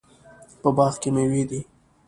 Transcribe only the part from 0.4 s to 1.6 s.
په باغ کې میوې